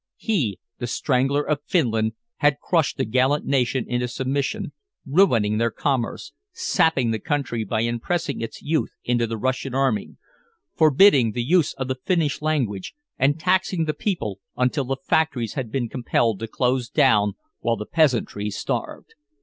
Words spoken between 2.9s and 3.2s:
the